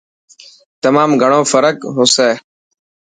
تمام 0.83 1.09
گھڻو 1.21 1.39
فرڪ 1.51 1.77
هوسي. 1.95 2.29